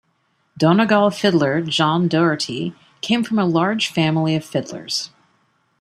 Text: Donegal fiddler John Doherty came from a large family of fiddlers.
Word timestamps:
Donegal 0.57 1.11
fiddler 1.11 1.61
John 1.61 2.07
Doherty 2.07 2.73
came 3.01 3.23
from 3.23 3.37
a 3.37 3.45
large 3.45 3.87
family 3.87 4.35
of 4.35 4.43
fiddlers. 4.43 5.11